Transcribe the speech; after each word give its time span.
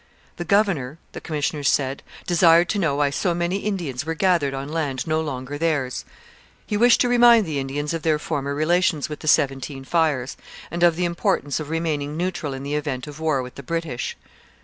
The 0.37 0.45
governor, 0.45 0.97
the 1.11 1.21
commissioners 1.21 1.69
said, 1.69 2.01
desired 2.25 2.69
to 2.69 2.79
know 2.79 2.95
why 2.95 3.11
so 3.11 3.35
many 3.35 3.57
Indians 3.57 4.03
were 4.03 4.15
gathered 4.15 4.55
on 4.55 4.67
land 4.67 5.05
no 5.05 5.21
longer 5.21 5.59
theirs. 5.59 6.05
He 6.65 6.75
wished 6.75 7.01
to 7.01 7.07
remind 7.07 7.45
the 7.45 7.59
Indians 7.59 7.93
of 7.93 8.01
their 8.01 8.17
former 8.17 8.55
relations 8.55 9.09
with 9.09 9.19
the 9.19 9.27
Seventeen 9.27 9.83
Fires, 9.83 10.37
and 10.71 10.81
of 10.81 10.95
the 10.95 11.05
importance 11.05 11.59
of 11.59 11.69
remaining 11.69 12.17
neutral 12.17 12.55
in 12.55 12.63
the 12.63 12.73
event 12.73 13.05
of 13.05 13.19
war 13.19 13.43
with 13.43 13.53
the 13.53 13.61
British. 13.61 14.17